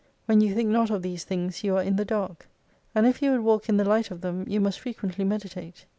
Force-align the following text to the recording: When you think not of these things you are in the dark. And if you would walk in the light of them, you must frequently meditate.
When 0.25 0.41
you 0.41 0.55
think 0.55 0.67
not 0.69 0.89
of 0.89 1.03
these 1.03 1.23
things 1.25 1.63
you 1.63 1.77
are 1.77 1.83
in 1.83 1.95
the 1.95 2.05
dark. 2.05 2.47
And 2.95 3.05
if 3.05 3.21
you 3.21 3.29
would 3.29 3.41
walk 3.41 3.69
in 3.69 3.77
the 3.77 3.85
light 3.85 4.09
of 4.09 4.21
them, 4.21 4.45
you 4.47 4.59
must 4.59 4.79
frequently 4.79 5.23
meditate. 5.23 5.85